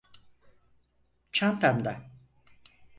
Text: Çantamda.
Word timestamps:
Çantamda. 1.31 2.11